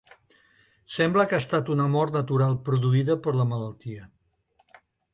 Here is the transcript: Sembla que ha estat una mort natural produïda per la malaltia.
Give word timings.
Sembla 0.93 1.25
que 1.33 1.37
ha 1.39 1.43
estat 1.45 1.69
una 1.75 1.87
mort 1.97 2.19
natural 2.21 2.59
produïda 2.71 3.21
per 3.27 3.39
la 3.39 3.49
malaltia. 3.55 4.11